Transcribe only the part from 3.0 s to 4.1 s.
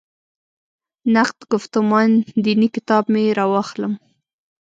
مې راواخلم.